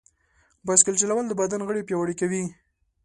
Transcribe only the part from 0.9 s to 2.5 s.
چلول د بدن غړي پیاوړي کوي.